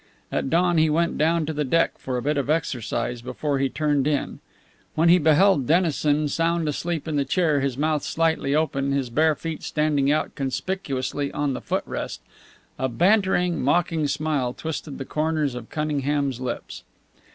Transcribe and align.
At 0.31 0.49
dawn 0.49 0.79
he 0.79 0.89
went 0.89 1.19
down 1.19 1.45
to 1.45 1.53
the 1.53 1.63
deck 1.63 1.95
for 1.99 2.17
a 2.17 2.23
bit 2.23 2.35
of 2.35 2.49
exercise 2.49 3.21
before 3.21 3.59
he 3.59 3.69
turned 3.69 4.07
in. 4.07 4.39
When 4.95 5.09
he 5.09 5.19
beheld 5.19 5.67
Dennison 5.67 6.27
sound 6.27 6.67
asleep 6.67 7.07
in 7.07 7.17
the 7.17 7.23
chair, 7.23 7.59
his 7.59 7.77
mouth 7.77 8.01
slightly 8.01 8.55
open, 8.55 8.93
his 8.93 9.11
bare 9.11 9.35
feet 9.35 9.61
standing 9.61 10.11
out 10.11 10.33
conspicuously 10.33 11.31
on 11.33 11.53
the 11.53 11.61
foot 11.61 11.83
rest, 11.85 12.19
a 12.79 12.89
bantering, 12.89 13.61
mocking 13.61 14.07
smile 14.07 14.53
twisted 14.55 14.97
the 14.97 15.05
corners 15.05 15.53
of 15.53 15.69
Cunningham's 15.69 16.39
lips. 16.41 16.81